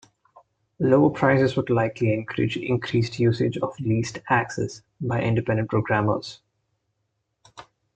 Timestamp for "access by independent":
4.31-5.69